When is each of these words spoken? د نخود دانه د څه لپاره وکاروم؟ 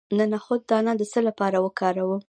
د 0.17 0.19
نخود 0.33 0.61
دانه 0.69 0.93
د 0.97 1.01
څه 1.11 1.19
لپاره 1.27 1.57
وکاروم؟ 1.65 2.19